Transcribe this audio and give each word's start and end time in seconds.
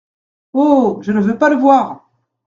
Oh! 0.53 0.99
je 1.03 1.11
ne 1.13 1.21
veux 1.21 1.37
pas 1.37 1.51
le 1.51 1.57
voir! 1.57 2.09